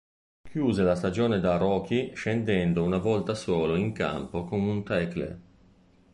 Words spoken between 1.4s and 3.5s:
rookie scendendo una volta